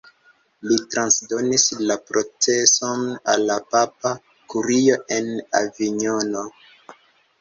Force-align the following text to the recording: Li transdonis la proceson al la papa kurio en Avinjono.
Li 0.69 0.77
transdonis 0.93 1.65
la 1.91 1.97
proceson 2.07 3.03
al 3.35 3.45
la 3.53 3.59
papa 3.75 4.15
kurio 4.55 4.99
en 5.19 5.31
Avinjono. 5.61 6.49